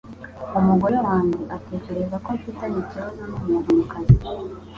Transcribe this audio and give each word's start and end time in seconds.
Umugore 0.59 0.97
wanjye 1.07 1.41
atekereza 1.55 2.15
ko 2.23 2.29
mfitanye 2.37 2.77
ikibazo 2.83 3.21
numuntu 3.29 3.69
mukazi 3.77 4.15